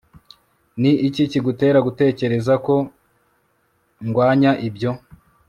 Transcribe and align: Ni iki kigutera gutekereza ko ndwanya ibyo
Ni 0.81 0.91
iki 1.07 1.23
kigutera 1.31 1.77
gutekereza 1.87 2.53
ko 2.65 2.75
ndwanya 4.07 4.51
ibyo 4.67 4.91